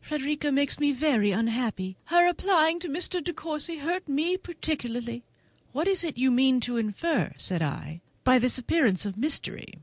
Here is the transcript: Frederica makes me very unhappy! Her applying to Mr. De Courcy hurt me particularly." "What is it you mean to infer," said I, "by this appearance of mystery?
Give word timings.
Frederica 0.00 0.50
makes 0.50 0.80
me 0.80 0.90
very 0.90 1.32
unhappy! 1.32 1.98
Her 2.06 2.26
applying 2.26 2.78
to 2.80 2.88
Mr. 2.88 3.22
De 3.22 3.34
Courcy 3.34 3.76
hurt 3.76 4.08
me 4.08 4.38
particularly." 4.38 5.22
"What 5.72 5.86
is 5.86 6.02
it 6.02 6.16
you 6.16 6.30
mean 6.30 6.60
to 6.60 6.78
infer," 6.78 7.34
said 7.36 7.60
I, 7.60 8.00
"by 8.24 8.38
this 8.38 8.56
appearance 8.56 9.04
of 9.04 9.18
mystery? 9.18 9.74